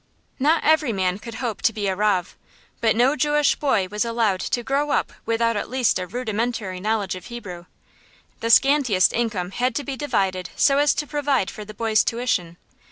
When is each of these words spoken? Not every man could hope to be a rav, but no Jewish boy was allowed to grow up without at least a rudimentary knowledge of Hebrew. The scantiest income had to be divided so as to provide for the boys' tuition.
Not 0.39 0.63
every 0.63 0.91
man 0.91 1.19
could 1.19 1.35
hope 1.35 1.61
to 1.61 1.71
be 1.71 1.85
a 1.85 1.95
rav, 1.95 2.35
but 2.79 2.95
no 2.95 3.15
Jewish 3.15 3.53
boy 3.53 3.87
was 3.91 4.03
allowed 4.03 4.39
to 4.39 4.63
grow 4.63 4.89
up 4.89 5.13
without 5.27 5.55
at 5.55 5.69
least 5.69 5.99
a 5.99 6.07
rudimentary 6.07 6.79
knowledge 6.79 7.13
of 7.13 7.25
Hebrew. 7.27 7.65
The 8.39 8.49
scantiest 8.49 9.13
income 9.13 9.51
had 9.51 9.75
to 9.75 9.83
be 9.83 9.95
divided 9.95 10.49
so 10.55 10.79
as 10.79 10.95
to 10.95 11.05
provide 11.05 11.51
for 11.51 11.63
the 11.65 11.75
boys' 11.75 12.03
tuition. 12.03 12.57